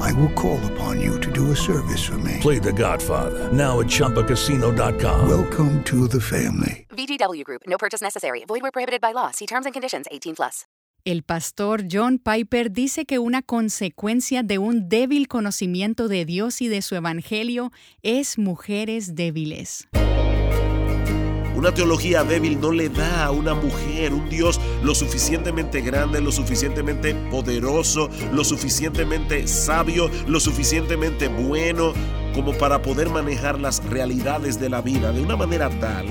[0.00, 2.38] I will call upon you to do a service for me.
[2.40, 5.28] Play The Godfather now at ChumbaCasino.com.
[5.28, 6.86] Welcome to the family.
[6.90, 7.62] VGW Group.
[7.66, 8.44] No purchase necessary.
[8.46, 9.30] Void where prohibited by law.
[9.30, 10.06] See terms and conditions.
[10.10, 10.66] 18 plus.
[11.04, 16.68] El pastor John Piper dice que una consecuencia de un débil conocimiento de Dios y
[16.68, 17.70] de su evangelio
[18.02, 19.88] es mujeres débiles.
[21.58, 26.30] Una teología débil no le da a una mujer un Dios lo suficientemente grande, lo
[26.30, 31.94] suficientemente poderoso, lo suficientemente sabio, lo suficientemente bueno
[32.32, 36.06] como para poder manejar las realidades de la vida de una manera tal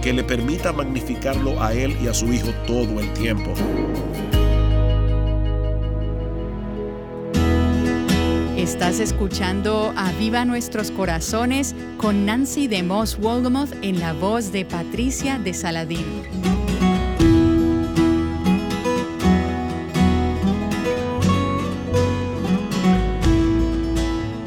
[0.00, 3.52] que le permita magnificarlo a él y a su hijo todo el tiempo.
[8.66, 15.38] Estás escuchando Aviva Nuestros Corazones con Nancy de Moss Wolgamoth en la voz de Patricia
[15.38, 16.04] de Saladín.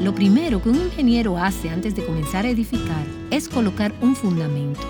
[0.02, 4.82] Lo primero que un ingeniero hace antes de comenzar a edificar es colocar un fundamento.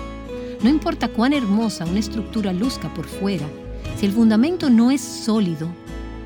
[0.61, 3.47] No importa cuán hermosa una estructura luzca por fuera,
[3.95, 5.69] si el fundamento no es sólido,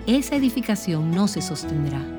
[0.07, 2.14] esa edificación no se sostendrá.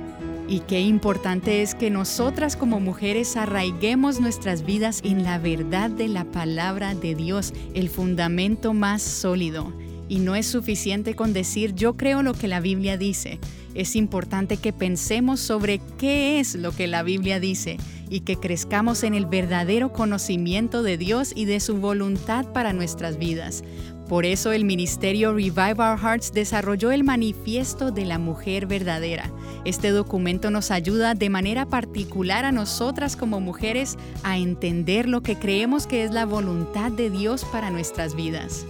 [0.48, 6.06] Y qué importante es que nosotras como mujeres arraiguemos nuestras vidas en la verdad de
[6.06, 9.72] la palabra de Dios, el fundamento más sólido.
[10.08, 13.40] Y no es suficiente con decir yo creo lo que la Biblia dice.
[13.74, 17.76] Es importante que pensemos sobre qué es lo que la Biblia dice
[18.08, 23.18] y que crezcamos en el verdadero conocimiento de Dios y de su voluntad para nuestras
[23.18, 23.64] vidas.
[24.08, 29.32] Por eso el ministerio Revive Our Hearts desarrolló el Manifiesto de la Mujer Verdadera.
[29.64, 35.36] Este documento nos ayuda de manera particular a nosotras como mujeres a entender lo que
[35.36, 38.64] creemos que es la voluntad de Dios para nuestras vidas.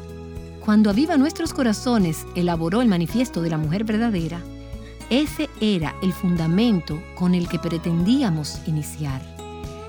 [0.65, 4.41] Cuando Aviva Nuestros Corazones elaboró el Manifiesto de la Mujer Verdadera,
[5.11, 9.21] ese era el fundamento con el que pretendíamos iniciar.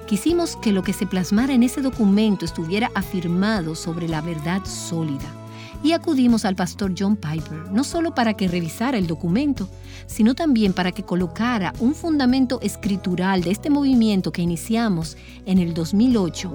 [0.07, 5.36] Quisimos que lo que se plasmara en ese documento estuviera afirmado sobre la verdad sólida.
[5.83, 9.69] Y acudimos al pastor John Piper, no solo para que revisara el documento,
[10.07, 15.73] sino también para que colocara un fundamento escritural de este movimiento que iniciamos en el
[15.73, 16.51] 2008.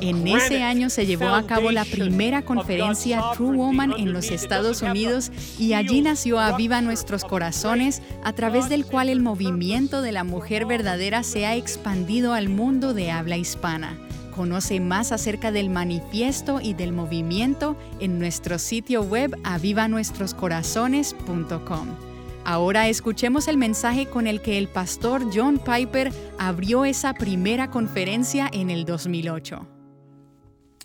[0.00, 4.82] En ese año se llevó a cabo la primera conferencia True Woman en los Estados
[4.82, 10.24] Unidos y allí nació Aviva Nuestros Corazones, a través del cual el movimiento de la
[10.24, 13.96] mujer verdadera se ha expandido al mundo de habla hispana.
[14.30, 22.10] Conoce más acerca del manifiesto y del movimiento en nuestro sitio web avivanuestroscorazones.com.
[22.44, 28.48] Ahora escuchemos el mensaje con el que el pastor John Piper abrió esa primera conferencia
[28.52, 29.66] en el 2008.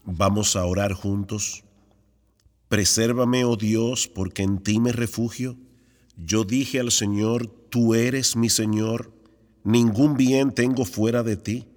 [0.03, 1.63] Vamos a orar juntos.
[2.67, 5.57] Presérvame, oh Dios, porque en ti me refugio.
[6.17, 9.11] Yo dije al Señor, tú eres mi Señor,
[9.63, 11.67] ningún bien tengo fuera de ti.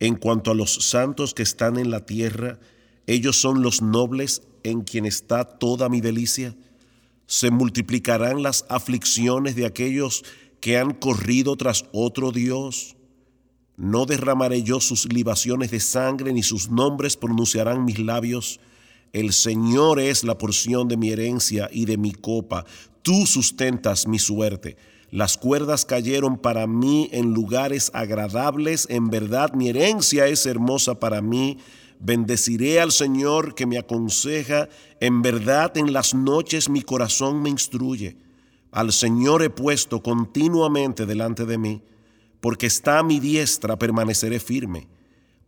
[0.00, 2.58] En cuanto a los santos que están en la tierra,
[3.06, 6.54] ellos son los nobles en quien está toda mi delicia.
[7.26, 10.24] Se multiplicarán las aflicciones de aquellos
[10.60, 12.96] que han corrido tras otro Dios.
[13.76, 18.60] No derramaré yo sus libaciones de sangre, ni sus nombres pronunciarán mis labios.
[19.12, 22.64] El Señor es la porción de mi herencia y de mi copa.
[23.02, 24.76] Tú sustentas mi suerte.
[25.10, 28.86] Las cuerdas cayeron para mí en lugares agradables.
[28.90, 31.58] En verdad mi herencia es hermosa para mí.
[31.98, 34.68] Bendeciré al Señor que me aconseja.
[35.00, 38.18] En verdad en las noches mi corazón me instruye.
[38.70, 41.82] Al Señor he puesto continuamente delante de mí,
[42.40, 44.88] porque está a mi diestra, permaneceré firme.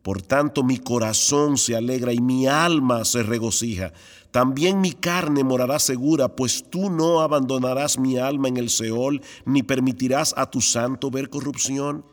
[0.02, 3.92] Por tanto mi corazón se alegra y mi alma se regocija.
[4.30, 9.62] También mi carne morará segura, pues tú no abandonarás mi alma en el Seol, ni
[9.62, 12.04] permitirás a tu santo ver corrupción.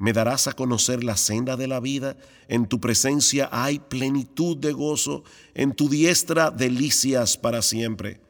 [0.00, 2.16] me darás a conocer la senda de la vida,
[2.46, 5.24] en tu presencia hay plenitud de gozo,
[5.54, 8.20] en tu diestra delicias para siempre.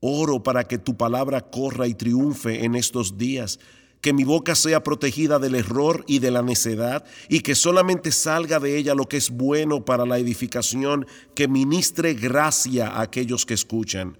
[0.00, 3.58] Oro para que tu palabra corra y triunfe en estos días,
[4.04, 8.60] que mi boca sea protegida del error y de la necedad, y que solamente salga
[8.60, 13.54] de ella lo que es bueno para la edificación, que ministre gracia a aquellos que
[13.54, 14.18] escuchan.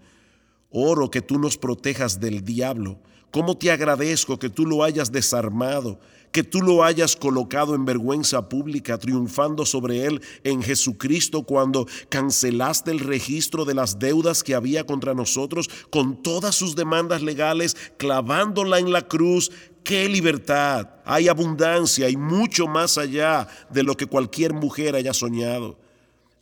[0.71, 2.99] Oro que tú nos protejas del diablo.
[3.31, 6.01] ¿Cómo te agradezco que tú lo hayas desarmado,
[6.35, 12.91] que tú lo hayas colocado en vergüenza pública, triunfando sobre él en Jesucristo cuando cancelaste
[12.91, 18.81] el registro de las deudas que había contra nosotros con todas sus demandas legales, clavándola
[18.81, 19.53] en la cruz?
[19.85, 20.89] ¡Qué libertad!
[21.05, 25.84] Hay abundancia y mucho más allá de lo que cualquier mujer haya soñado.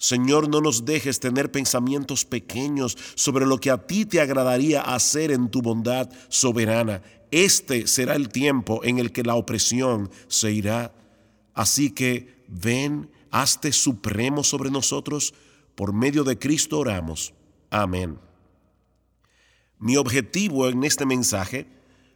[0.03, 5.31] Señor, no nos dejes tener pensamientos pequeños sobre lo que a ti te agradaría hacer
[5.31, 7.03] en tu bondad soberana.
[7.31, 10.93] Este será el tiempo en el que la opresión se irá.
[11.55, 15.35] Así que ven, hazte supremo sobre nosotros.
[15.77, 17.33] Por medio de Cristo oramos.
[17.71, 18.19] Amén.
[19.79, 21.69] Mi objetivo en este mensaje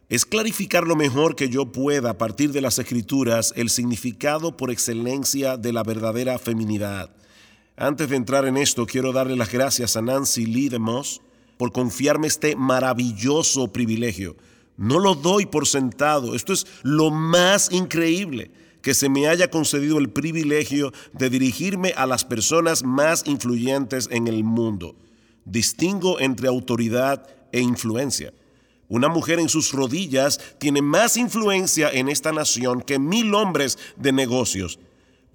[0.09, 4.71] es clarificar lo mejor que yo pueda a partir de las escrituras el significado por
[4.71, 7.11] excelencia de la verdadera feminidad.
[7.79, 11.21] Antes de entrar en esto, quiero darle las gracias a Nancy Lee de Moss
[11.57, 14.35] por confiarme este maravilloso privilegio.
[14.77, 16.33] No lo doy por sentado.
[16.33, 18.49] Esto es lo más increíble
[18.81, 24.27] que se me haya concedido el privilegio de dirigirme a las personas más influyentes en
[24.27, 24.95] el mundo.
[25.45, 28.33] Distingo entre autoridad e influencia.
[28.89, 34.13] Una mujer en sus rodillas tiene más influencia en esta nación que mil hombres de
[34.13, 34.79] negocios.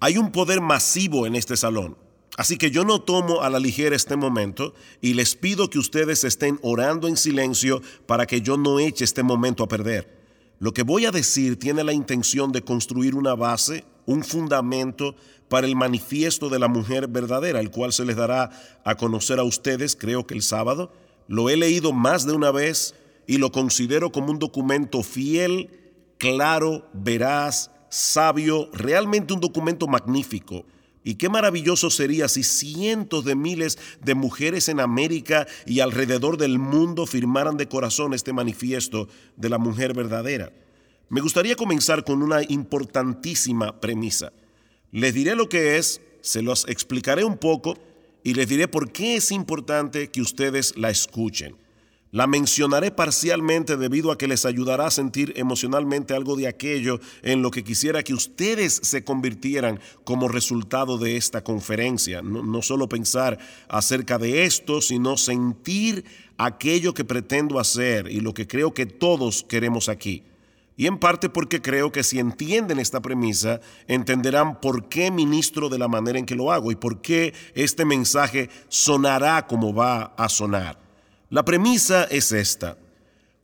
[0.01, 2.03] Hay un poder masivo en este salón.
[2.35, 6.23] Así que yo no tomo a la ligera este momento y les pido que ustedes
[6.23, 10.23] estén orando en silencio para que yo no eche este momento a perder.
[10.59, 15.15] Lo que voy a decir tiene la intención de construir una base, un fundamento
[15.47, 18.49] para el manifiesto de la mujer verdadera, el cual se les dará
[18.83, 20.91] a conocer a ustedes, creo que el sábado.
[21.27, 22.95] Lo he leído más de una vez
[23.27, 25.69] y lo considero como un documento fiel,
[26.17, 30.65] claro, veraz, sabio, realmente un documento magnífico
[31.03, 36.59] y qué maravilloso sería si cientos de miles de mujeres en América y alrededor del
[36.59, 40.51] mundo firmaran de corazón este manifiesto de la mujer verdadera.
[41.09, 44.31] Me gustaría comenzar con una importantísima premisa.
[44.91, 47.77] Les diré lo que es, se los explicaré un poco
[48.23, 51.55] y les diré por qué es importante que ustedes la escuchen.
[52.13, 57.41] La mencionaré parcialmente debido a que les ayudará a sentir emocionalmente algo de aquello en
[57.41, 62.21] lo que quisiera que ustedes se convirtieran como resultado de esta conferencia.
[62.21, 66.05] No, solo pensar acerca de esto, sino sentir
[66.37, 70.21] aquello que pretendo hacer y lo que creo que todos queremos aquí.
[70.77, 75.79] Y en parte porque creo que si entienden esta premisa, entenderán por qué ministro de
[75.79, 80.29] la manera en que lo hago y por qué este mensaje sonará como va a
[80.29, 80.82] sonar.
[81.33, 82.77] La premisa es esta.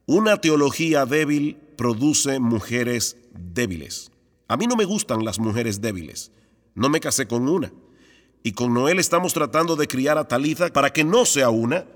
[0.05, 4.11] Una teología débil produce mujeres débiles.
[4.47, 6.31] A mí no me gustan las mujeres débiles.
[6.75, 7.73] No me casé con una.
[8.43, 11.87] Y con Noel estamos tratando de criar a Talitha para que no sea una.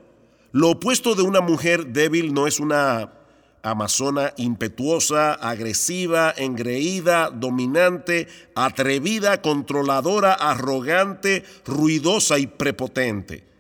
[0.51, 3.13] Lo opuesto de una mujer débil no es una
[3.61, 13.52] amazona impetuosa, agresiva, engreída, dominante, atrevida, controladora, arrogante, ruidosa y prepotente.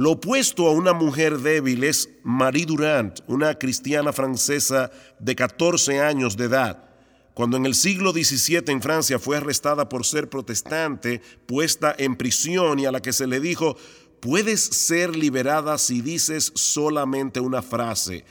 [0.00, 6.38] Lo opuesto a una mujer débil es Marie Durant, una cristiana francesa de 14 años
[6.38, 6.88] de edad.
[7.34, 12.78] Cuando en el siglo XVII en Francia fue arrestada por ser protestante, puesta en prisión
[12.78, 13.76] y a la que se le dijo,
[14.20, 18.24] puedes ser liberada si dices solamente una frase,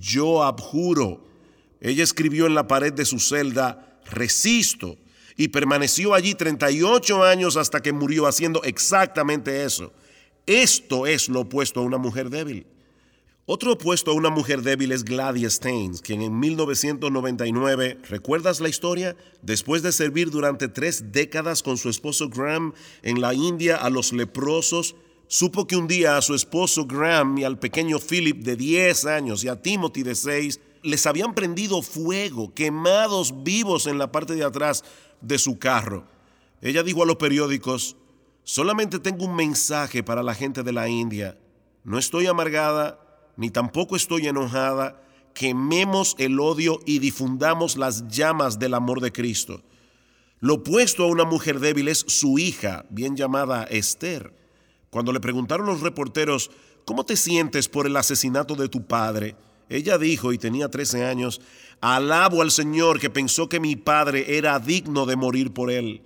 [0.00, 1.24] yo abjuro.
[1.80, 4.98] Ella escribió en la pared de su celda, resisto,
[5.36, 9.92] y permaneció allí 38 años hasta que murió haciendo exactamente eso.
[10.46, 12.66] Esto es lo opuesto a una mujer débil.
[13.46, 19.16] Otro opuesto a una mujer débil es Gladys Staines, quien en 1999, ¿recuerdas la historia?
[19.42, 22.72] Después de servir durante tres décadas con su esposo Graham
[23.02, 24.96] en la India a los leprosos,
[25.26, 29.42] supo que un día a su esposo Graham y al pequeño Philip de 10 años
[29.44, 34.44] y a Timothy de 6 les habían prendido fuego, quemados vivos en la parte de
[34.44, 34.84] atrás
[35.20, 36.04] de su carro.
[36.60, 37.96] Ella dijo a los periódicos,
[38.44, 41.38] Solamente tengo un mensaje para la gente de la India.
[41.84, 42.98] No estoy amargada,
[43.36, 45.00] ni tampoco estoy enojada.
[45.32, 49.62] Quememos el odio y difundamos las llamas del amor de Cristo.
[50.40, 54.34] Lo opuesto a una mujer débil es su hija, bien llamada Esther.
[54.90, 56.50] Cuando le preguntaron los reporteros,
[56.84, 59.36] ¿cómo te sientes por el asesinato de tu padre?
[59.68, 61.40] Ella dijo, y tenía 13 años,
[61.80, 66.02] alabo al Señor que pensó que mi padre era digno de morir por él.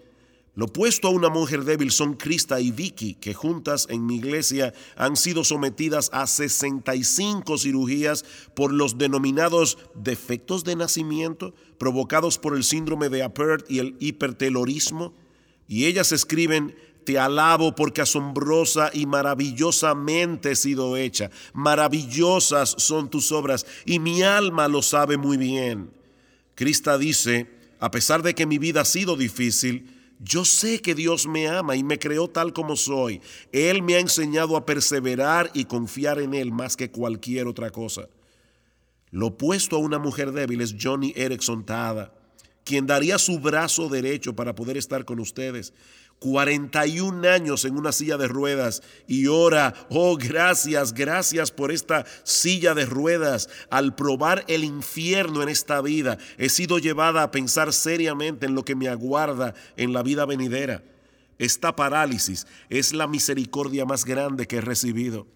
[0.56, 4.72] Lo opuesto a una mujer débil son Krista y Vicky, que juntas en mi iglesia
[4.96, 12.64] han sido sometidas a 65 cirugías por los denominados defectos de nacimiento provocados por el
[12.64, 15.12] síndrome de Apert y el hipertelorismo.
[15.68, 21.30] Y ellas escriben, te alabo porque asombrosa y maravillosamente he sido hecha.
[21.52, 25.90] Maravillosas son tus obras y mi alma lo sabe muy bien.
[26.54, 27.46] Krista dice,
[27.78, 31.76] a pesar de que mi vida ha sido difícil, yo sé que Dios me ama
[31.76, 33.20] y me creó tal como soy.
[33.52, 38.08] Él me ha enseñado a perseverar y confiar en Él más que cualquier otra cosa.
[39.10, 42.12] Lo opuesto a una mujer débil es Johnny Erickson Tada,
[42.64, 45.72] quien daría su brazo derecho para poder estar con ustedes.
[46.18, 52.74] 41 años en una silla de ruedas y ora, oh gracias, gracias por esta silla
[52.74, 53.48] de ruedas.
[53.70, 58.64] Al probar el infierno en esta vida, he sido llevada a pensar seriamente en lo
[58.64, 60.82] que me aguarda en la vida venidera.
[61.38, 65.26] Esta parálisis es la misericordia más grande que he recibido.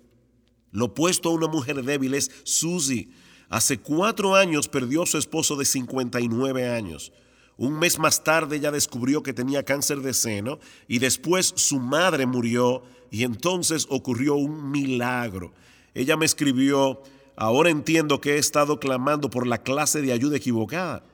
[0.72, 3.10] Lo opuesto a una mujer débil es Susie.
[3.48, 7.12] Hace cuatro años perdió a su esposo de 59 años.
[7.60, 12.24] Un mes más tarde ella descubrió que tenía cáncer de seno y después su madre
[12.24, 15.52] murió y entonces ocurrió un milagro.
[15.92, 17.02] Ella me escribió,
[17.36, 21.04] ahora entiendo que he estado clamando por la clase de ayuda equivocada.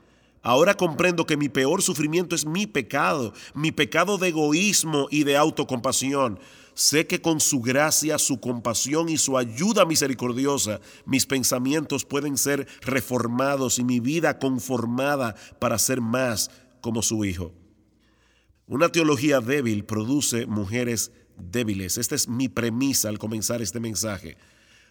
[0.40, 5.36] Ahora comprendo que mi peor sufrimiento es mi pecado, mi pecado de egoísmo y de
[5.36, 6.38] autocompasión.
[6.76, 12.68] Sé que con su gracia, su compasión y su ayuda misericordiosa, mis pensamientos pueden ser
[12.82, 16.50] reformados y mi vida conformada para ser más
[16.82, 17.54] como su Hijo.
[18.66, 21.96] Una teología débil produce mujeres débiles.
[21.96, 24.36] Esta es mi premisa al comenzar este mensaje.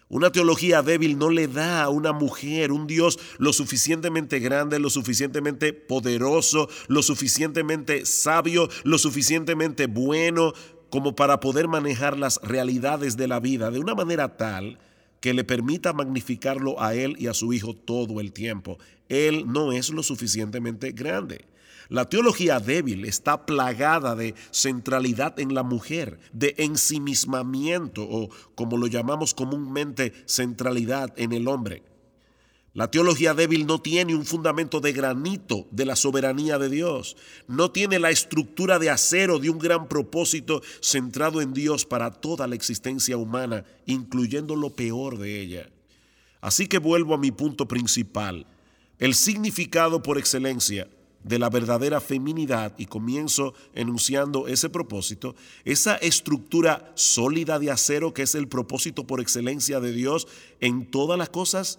[0.08, 4.88] Una teología débil no le da a una mujer un Dios lo suficientemente grande, lo
[4.88, 10.52] suficientemente poderoso, lo suficientemente sabio, lo suficientemente bueno,
[10.96, 14.78] como para poder manejar las realidades de la vida de una manera tal
[15.20, 18.78] que le permita magnificarlo a él y a su hijo todo el tiempo.
[19.10, 21.44] Él no es lo suficientemente grande.
[21.90, 28.86] La teología débil está plagada de centralidad en la mujer, de ensimismamiento o, como lo
[28.86, 31.82] llamamos comúnmente, centralidad en el hombre.
[32.76, 37.16] La teología débil no tiene un fundamento de granito de la soberanía de Dios.
[37.48, 42.46] No tiene la estructura de acero de un gran propósito centrado en Dios para toda
[42.46, 45.70] la existencia humana, incluyendo lo peor de ella.
[46.42, 48.46] Así que vuelvo a mi punto principal.
[48.98, 50.86] El significado por excelencia
[51.24, 58.24] de la verdadera feminidad y comienzo enunciando ese propósito, esa estructura sólida de acero que
[58.24, 60.28] es el propósito por excelencia de Dios
[60.60, 61.78] en todas las cosas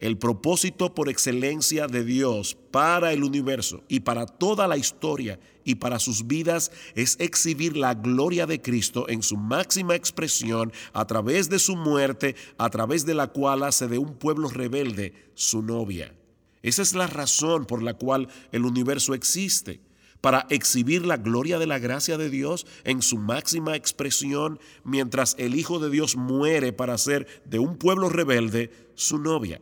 [0.00, 5.76] el propósito por excelencia de Dios para el universo y para toda la historia y
[5.76, 11.48] para sus vidas es exhibir la gloria de Cristo en su máxima expresión a través
[11.48, 16.14] de su muerte, a través de la cual hace de un pueblo rebelde su novia.
[16.62, 19.80] Esa es la razón por la cual el universo existe
[20.20, 25.54] para exhibir la gloria de la gracia de Dios en su máxima expresión, mientras el
[25.54, 29.60] Hijo de Dios muere para ser de un pueblo rebelde su novia.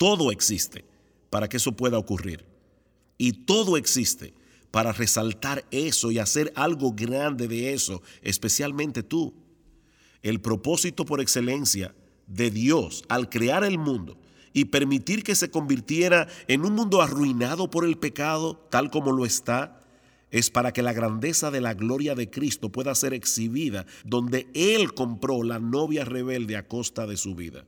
[0.00, 0.86] Todo existe
[1.28, 2.46] para que eso pueda ocurrir.
[3.18, 4.32] Y todo existe
[4.70, 9.34] para resaltar eso y hacer algo grande de eso, especialmente tú.
[10.22, 11.94] El propósito por excelencia
[12.26, 14.16] de Dios al crear el mundo
[14.54, 19.26] y permitir que se convirtiera en un mundo arruinado por el pecado, tal como lo
[19.26, 19.82] está,
[20.30, 24.94] es para que la grandeza de la gloria de Cristo pueda ser exhibida donde Él
[24.94, 27.66] compró la novia rebelde a costa de su vida.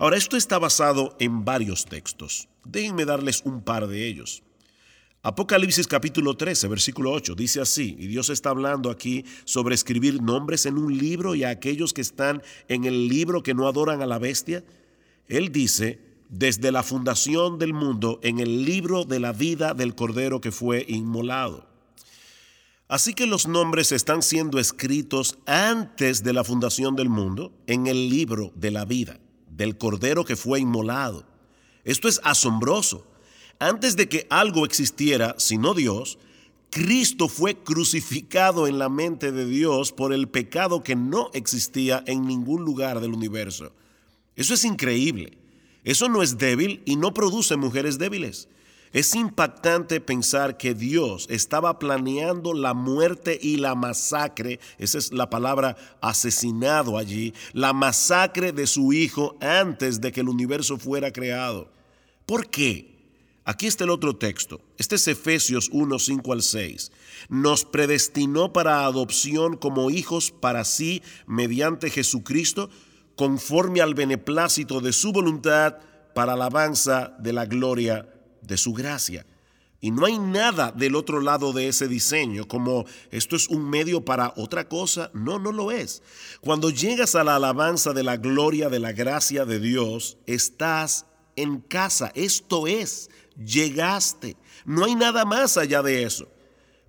[0.00, 2.48] Ahora, esto está basado en varios textos.
[2.64, 4.44] Déjenme darles un par de ellos.
[5.24, 10.66] Apocalipsis capítulo 13, versículo 8, dice así, y Dios está hablando aquí sobre escribir nombres
[10.66, 14.06] en un libro y a aquellos que están en el libro que no adoran a
[14.06, 14.62] la bestia.
[15.26, 20.40] Él dice, desde la fundación del mundo, en el libro de la vida del Cordero
[20.40, 21.66] que fue inmolado.
[22.86, 28.08] Así que los nombres están siendo escritos antes de la fundación del mundo en el
[28.08, 29.18] libro de la vida
[29.58, 31.26] del cordero que fue inmolado.
[31.84, 33.04] Esto es asombroso.
[33.58, 36.18] Antes de que algo existiera, sino Dios,
[36.70, 42.24] Cristo fue crucificado en la mente de Dios por el pecado que no existía en
[42.24, 43.72] ningún lugar del universo.
[44.36, 45.36] Eso es increíble.
[45.82, 48.48] Eso no es débil y no produce mujeres débiles.
[48.92, 55.28] Es impactante pensar que Dios estaba planeando la muerte y la masacre, esa es la
[55.28, 61.70] palabra asesinado allí, la masacre de su Hijo antes de que el universo fuera creado.
[62.24, 62.98] ¿Por qué?
[63.44, 64.60] Aquí está el otro texto.
[64.76, 66.92] Este es Efesios 1, 5 al 6.
[67.30, 72.68] Nos predestinó para adopción como hijos para sí mediante Jesucristo,
[73.16, 75.76] conforme al beneplácito de su voluntad,
[76.14, 78.06] para alabanza de la gloria
[78.48, 79.24] de su gracia.
[79.80, 84.04] Y no hay nada del otro lado de ese diseño, como esto es un medio
[84.04, 85.10] para otra cosa.
[85.14, 86.02] No, no lo es.
[86.40, 91.60] Cuando llegas a la alabanza de la gloria de la gracia de Dios, estás en
[91.60, 92.10] casa.
[92.16, 94.36] Esto es, llegaste.
[94.64, 96.28] No hay nada más allá de eso.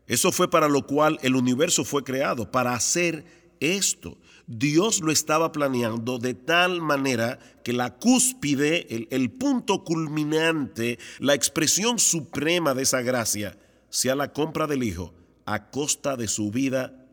[0.08, 4.18] Eso fue para lo cual el universo fue creado, para hacer esto.
[4.48, 12.00] Dios lo estaba planeando de tal manera que la cúspide, el, punto culminante, la expresión
[12.00, 13.58] suprema de esa gracia,
[13.90, 15.14] sea la compra del Hijo
[15.46, 17.06] a costa de su vida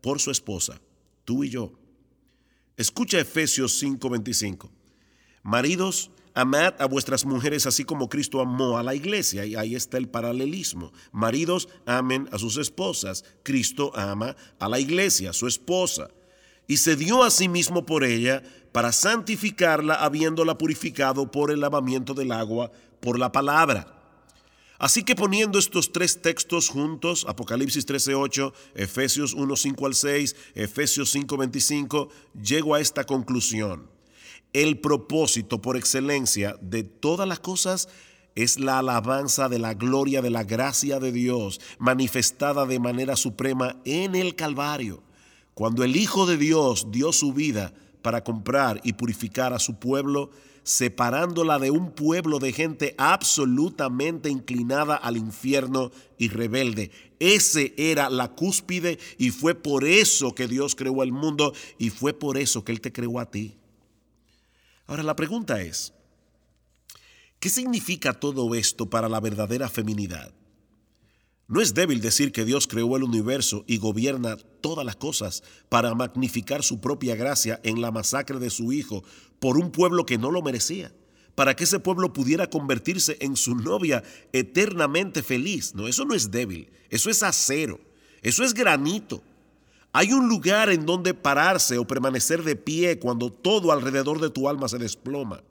[0.00, 0.80] por su esposa,
[1.24, 1.72] tú y yo.
[2.76, 4.70] Escucha Efesios 5:25.
[5.42, 9.44] Maridos, amad a vuestras mujeres así como Cristo amó a la iglesia.
[9.44, 10.92] Y ahí está el paralelismo.
[11.12, 13.24] Maridos, amen a sus esposas.
[13.42, 16.10] Cristo ama a la iglesia, su esposa
[16.70, 22.14] y se dio a sí mismo por ella para santificarla habiéndola purificado por el lavamiento
[22.14, 22.70] del agua
[23.00, 23.96] por la palabra.
[24.78, 32.08] Así que poniendo estos tres textos juntos, Apocalipsis 13:8, Efesios 1:5 al 6, Efesios 5:25,
[32.40, 33.89] llego a esta conclusión.
[34.52, 37.88] El propósito por excelencia de todas las cosas
[38.34, 43.80] es la alabanza de la gloria de la gracia de Dios manifestada de manera suprema
[43.84, 45.04] en el Calvario.
[45.54, 50.30] Cuando el Hijo de Dios dio su vida para comprar y purificar a su pueblo,
[50.64, 56.90] separándola de un pueblo de gente absolutamente inclinada al infierno y rebelde.
[57.18, 62.14] Ese era la cúspide y fue por eso que Dios creó el mundo y fue
[62.14, 63.59] por eso que Él te creó a ti.
[64.90, 65.94] Ahora la pregunta es,
[67.38, 70.34] ¿qué significa todo esto para la verdadera feminidad?
[71.46, 75.94] No es débil decir que Dios creó el universo y gobierna todas las cosas para
[75.94, 79.04] magnificar su propia gracia en la masacre de su Hijo
[79.38, 80.92] por un pueblo que no lo merecía,
[81.36, 85.72] para que ese pueblo pudiera convertirse en su novia eternamente feliz.
[85.72, 87.78] No, eso no es débil, eso es acero,
[88.22, 89.22] eso es granito.
[89.92, 94.48] Hay un lugar en donde pararse o permanecer de pie cuando todo alrededor de tu
[94.48, 95.42] alma se desploma.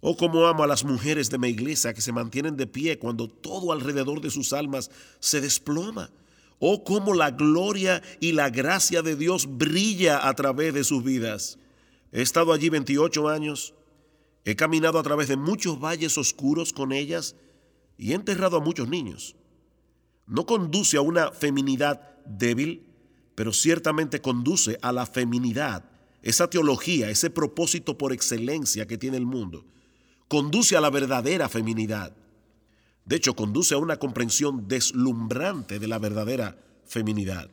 [0.00, 3.28] Oh, cómo amo a las mujeres de mi iglesia que se mantienen de pie cuando
[3.28, 6.10] todo alrededor de sus almas se desploma.
[6.58, 11.58] Oh, cómo la gloria y la gracia de Dios brilla a través de sus vidas.
[12.12, 13.74] He estado allí 28 años,
[14.44, 17.36] he caminado a través de muchos valles oscuros con ellas
[17.96, 19.34] y he enterrado a muchos niños.
[20.26, 22.91] No conduce a una feminidad débil,
[23.34, 25.84] pero ciertamente conduce a la feminidad,
[26.22, 29.64] esa teología, ese propósito por excelencia que tiene el mundo
[30.32, 32.16] conduce a la verdadera feminidad.
[33.04, 37.50] De hecho, conduce a una comprensión deslumbrante de la verdadera feminidad.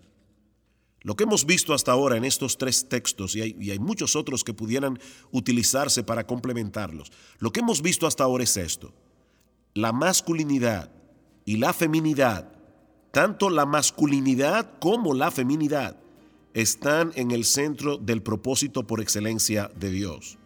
[1.02, 4.54] Lo que hemos visto hasta ahora en estos tres textos, y hay, muchos otros que
[4.54, 4.98] pudieran
[5.32, 8.94] utilizarse para complementarlos, lo que hemos visto hasta ahora es esto.
[9.74, 10.90] La masculinidad
[11.44, 12.50] y la feminidad,
[13.12, 15.98] tanto la masculinidad como la feminidad,
[16.54, 20.38] están en el centro del propósito por excelencia de Dios.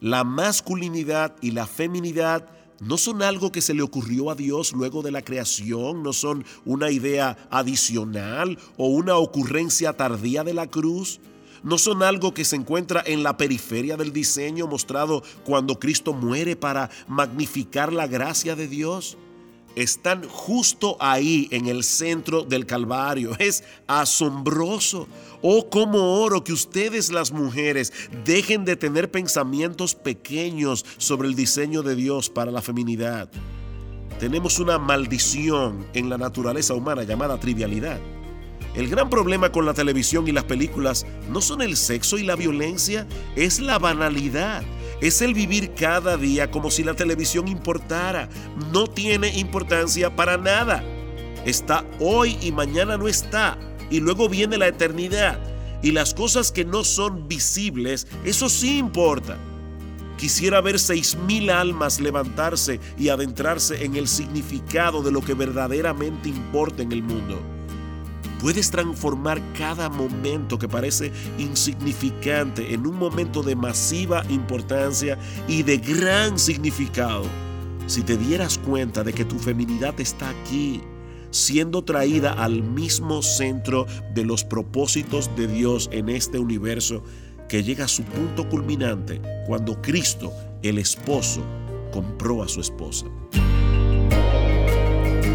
[0.00, 2.48] La masculinidad y la feminidad
[2.80, 6.44] no son algo que se le ocurrió a Dios luego de la creación, no son
[6.64, 11.20] una idea adicional o una ocurrencia tardía de la cruz,
[11.62, 16.56] no son algo que se encuentra en la periferia del diseño mostrado cuando Cristo muere
[16.56, 19.16] para magnificar la gracia de Dios
[19.76, 23.36] están justo ahí en el centro del Calvario.
[23.38, 25.08] Es asombroso.
[25.40, 27.92] Oh, como oro que ustedes las mujeres
[28.24, 33.28] dejen de tener pensamientos pequeños sobre el diseño de Dios para la feminidad.
[34.20, 37.98] Tenemos una maldición en la naturaleza humana llamada trivialidad.
[38.74, 42.36] El gran problema con la televisión y las películas no son el sexo y la
[42.36, 43.06] violencia,
[43.36, 44.62] es la banalidad
[45.02, 48.28] es el vivir cada día como si la televisión importara.
[48.72, 50.84] No tiene importancia para nada.
[51.44, 53.58] Está hoy y mañana no está.
[53.90, 55.40] Y luego viene la eternidad.
[55.82, 59.38] Y las cosas que no son visibles, eso sí importa.
[60.18, 66.28] Quisiera ver seis mil almas levantarse y adentrarse en el significado de lo que verdaderamente
[66.28, 67.42] importa en el mundo.
[68.42, 75.78] Puedes transformar cada momento que parece insignificante en un momento de masiva importancia y de
[75.78, 77.22] gran significado.
[77.86, 80.80] si te dieras cuenta de que tu feminidad está aquí,
[81.30, 87.02] siendo traída al mismo centro de los propósitos de Dios en este universo,
[87.48, 91.42] que llega a su punto culminante cuando Cristo, el esposo,
[91.92, 93.06] compró a su esposa.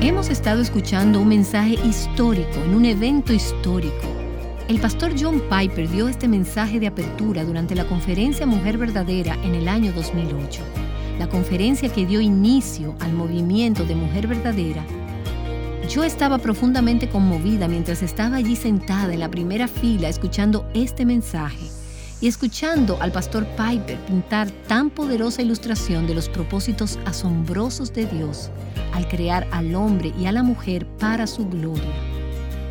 [0.08, 4.08] Hemos estado escuchando un mensaje histórico en un evento histórico.
[4.70, 9.54] El pastor John Piper dio este mensaje de apertura durante la conferencia Mujer Verdadera en
[9.54, 10.62] el año 2008,
[11.20, 14.86] la conferencia que dio inicio al movimiento de Mujer Verdadera.
[15.90, 21.77] Yo estaba profundamente conmovida mientras estaba allí sentada en la primera fila escuchando este mensaje
[22.22, 28.50] y escuchando al pastor Piper pintar tan poderosa ilustración de los propósitos asombrosos de Dios
[28.94, 31.94] al crear al hombre y a la mujer para su gloria.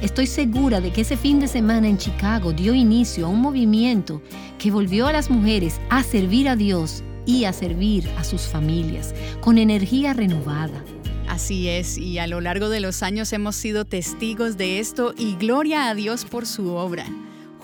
[0.03, 4.21] Estoy segura de que ese fin de semana en Chicago dio inicio a un movimiento
[4.59, 9.15] que volvió a las mujeres a servir a Dios y a servir a sus familias
[9.41, 10.85] con energía renovada.
[11.29, 15.35] Así es, y a lo largo de los años hemos sido testigos de esto y
[15.37, 17.07] gloria a Dios por su obra.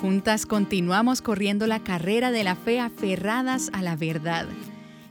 [0.02, 4.46] Juntas continuamos corriendo la carrera de la fe aferradas a la verdad.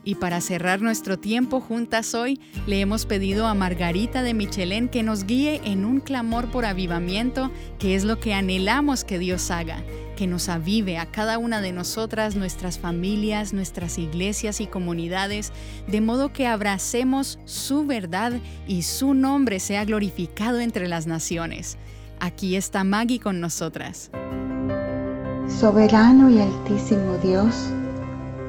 [0.04, 5.02] Y para cerrar nuestro tiempo juntas hoy, le hemos pedido a Margarita de Michelén que
[5.02, 9.82] nos guíe en un clamor por avivamiento, que es lo que anhelamos que Dios haga,
[10.14, 15.54] que nos avive a cada una de nosotras, nuestras familias, nuestras iglesias y comunidades,
[15.86, 18.34] de modo que abracemos su verdad
[18.68, 21.78] y su nombre sea glorificado entre las naciones.
[22.20, 24.10] Aquí está Maggie con nosotras.
[25.48, 27.68] Soberano y altísimo Dios,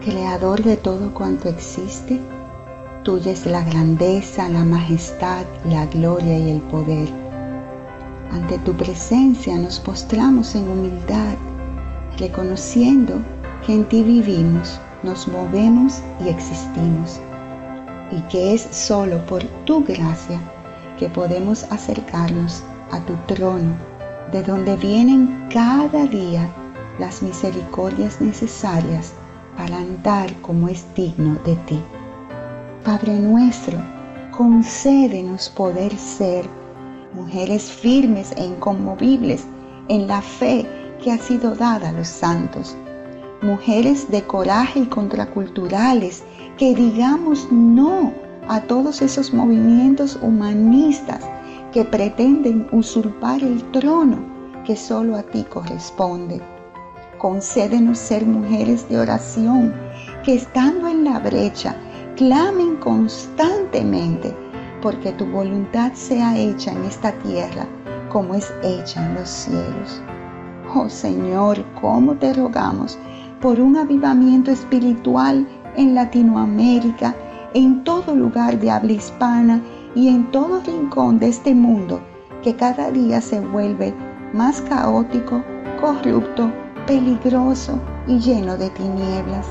[0.06, 2.22] creador de todo cuanto existe,
[3.04, 7.10] tuya es la grandeza, la majestad, la gloria y el poder.
[8.32, 11.36] Ante tu presencia nos postramos en humildad,
[12.20, 13.16] reconociendo
[13.66, 17.20] que en ti vivimos, nos movemos y existimos,
[18.12, 20.40] y que es solo por tu gracia
[21.00, 23.76] que podemos acercarnos a tu trono,
[24.32, 26.48] de donde vienen cada día
[27.00, 29.14] las misericordias necesarias
[29.58, 31.82] para andar como es digno de ti.
[32.84, 33.80] Padre nuestro,
[34.32, 36.46] concédenos poder ser
[37.14, 39.46] mujeres firmes e inconmovibles
[39.88, 40.68] en la fe
[41.02, 42.76] que ha sido dada a los santos,
[43.42, 46.24] mujeres de coraje y contraculturales
[46.58, 48.14] que digamos no
[48.48, 51.22] a todos esos movimientos humanistas
[51.72, 54.18] que pretenden usurpar el trono
[54.66, 56.42] que solo a ti corresponde
[57.24, 59.74] concédenos ser mujeres de oración
[60.26, 61.74] que estando en la brecha
[62.18, 64.36] clamen constantemente
[64.82, 67.66] porque tu voluntad sea hecha en esta tierra
[68.10, 70.02] como es hecha en los cielos.
[70.76, 73.00] Oh Señor, cómo te rogamos
[73.40, 77.16] por un avivamiento espiritual en Latinoamérica,
[77.54, 79.62] en todo lugar de habla hispana
[79.96, 82.02] y en todo rincón de este mundo
[82.42, 83.94] que cada día se vuelve
[84.34, 85.42] más caótico,
[85.80, 86.52] corrupto
[86.86, 89.48] peligroso y lleno de tinieblas.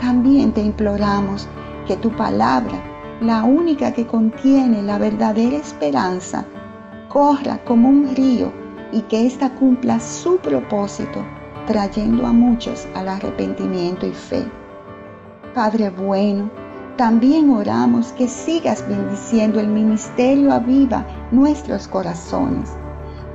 [0.00, 1.48] También te imploramos
[1.86, 2.74] que tu palabra,
[3.20, 6.44] la única que contiene la verdadera esperanza,
[7.08, 8.52] corra como un río
[8.92, 11.24] y que ésta cumpla su propósito,
[11.66, 14.44] trayendo a muchos al arrepentimiento y fe.
[15.54, 16.50] Padre bueno,
[16.96, 22.70] también oramos que sigas bendiciendo el ministerio aviva nuestros corazones,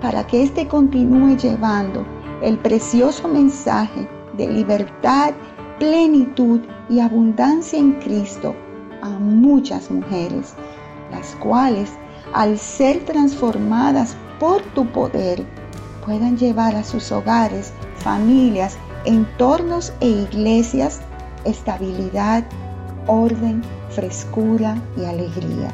[0.02, 2.06] para que éste continúe llevando
[2.42, 5.34] el precioso mensaje de libertad,
[5.80, 8.56] plenitud y abundancia en Cristo
[9.02, 10.54] a muchas mujeres,
[11.12, 11.92] las cuales,
[12.34, 15.46] al ser transformadas por tu poder,
[16.06, 21.02] puedan llevar a sus hogares, familias, entornos e iglesias
[21.48, 22.44] estabilidad,
[23.08, 25.74] orden, frescura y alegría.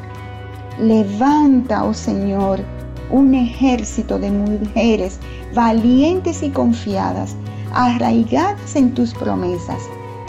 [0.78, 2.60] Levanta, oh Señor,
[3.14, 5.20] un ejército de mujeres
[5.54, 7.36] valientes y confiadas,
[7.72, 9.80] arraigadas en tus promesas,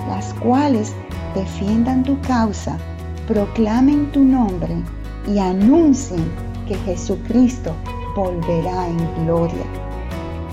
[0.07, 0.93] las cuales
[1.33, 2.77] defiendan tu causa,
[3.27, 4.75] proclamen tu nombre
[5.27, 6.23] y anuncien
[6.67, 7.73] que Jesucristo
[8.15, 9.65] volverá en gloria.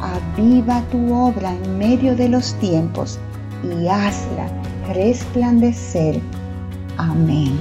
[0.01, 3.19] Aviva tu obra en medio de los tiempos
[3.63, 4.49] y hazla
[4.95, 6.19] resplandecer.
[6.97, 7.53] Amén.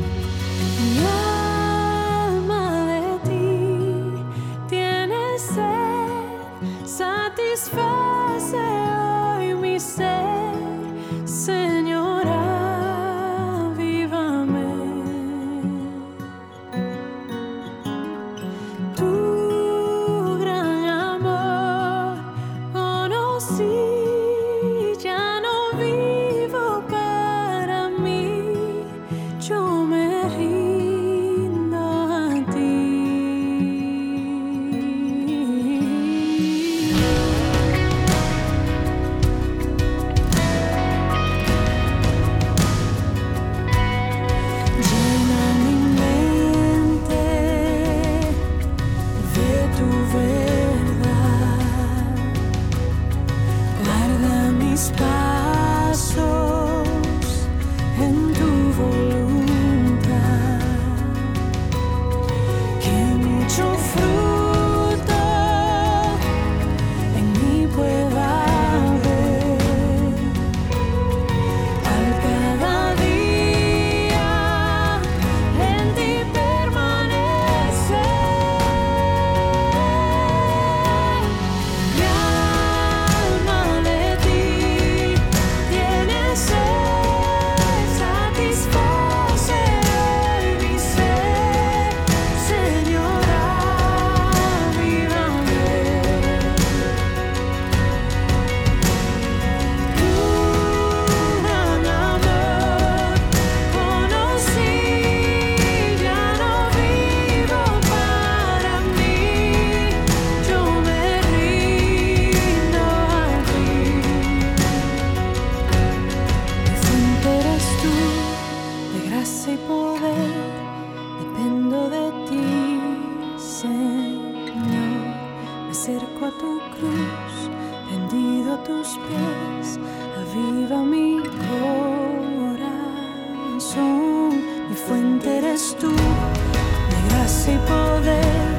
[134.71, 138.55] mi fuente eres tú, de gracia y poder,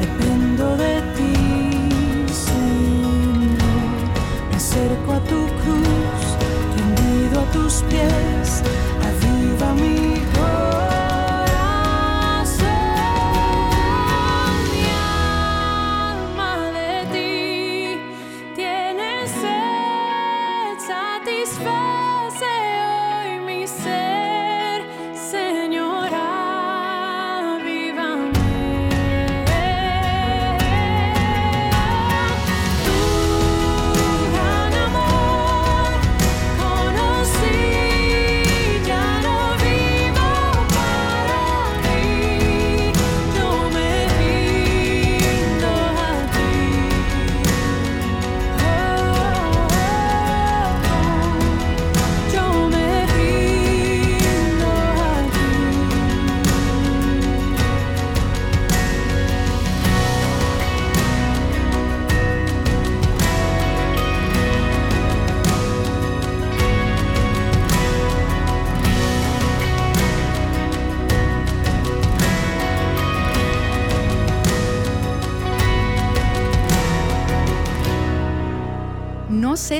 [0.00, 3.58] dependo de ti, Señor.
[4.50, 6.22] Me acerco a tu cruz,
[6.76, 8.37] rendido a tus pies.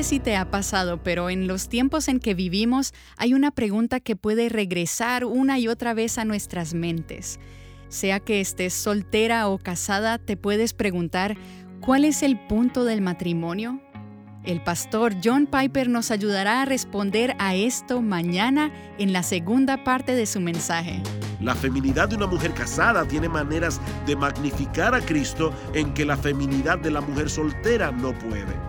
[0.03, 4.15] Si te ha pasado, pero en los tiempos en que vivimos hay una pregunta que
[4.15, 7.39] puede regresar una y otra vez a nuestras mentes.
[7.89, 11.37] Sea que estés soltera o casada, te puedes preguntar,
[11.81, 13.81] ¿cuál es el punto del matrimonio?
[14.45, 20.15] El pastor John Piper nos ayudará a responder a esto mañana en la segunda parte
[20.15, 21.03] de su mensaje.
[21.41, 26.15] La feminidad de una mujer casada tiene maneras de magnificar a Cristo en que la
[26.15, 28.68] feminidad de la mujer soltera no puede.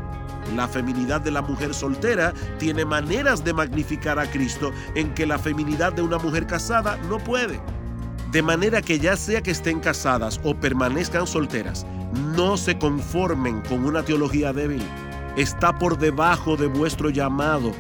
[0.57, 5.39] La feminidad de la mujer soltera tiene maneras de magnificar a Cristo en que la
[5.39, 7.61] feminidad de una mujer casada no puede.
[8.33, 11.85] De manera que ya sea que estén casadas o permanezcan solteras,
[12.37, 14.83] no se conformen con una teología débil.
[15.37, 17.73] Está por debajo de vuestro llamado.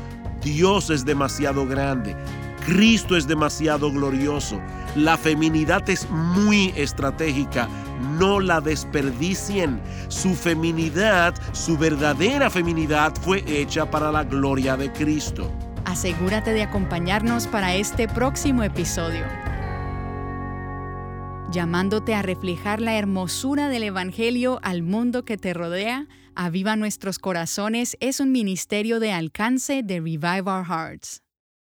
[0.42, 2.16] Dios es demasiado grande.
[2.64, 4.60] Cristo es demasiado glorioso.
[4.96, 7.68] La feminidad es muy estratégica.
[8.18, 9.80] No la desperdicien.
[10.08, 15.50] Su feminidad, su verdadera feminidad fue hecha para la gloria de Cristo.
[15.84, 19.26] Asegúrate de acompañarnos para este próximo episodio.
[21.50, 27.96] Llamándote a reflejar la hermosura del Evangelio al mundo que te rodea, Aviva Nuestros Corazones
[28.00, 31.22] es un ministerio de alcance de Revive Our Hearts.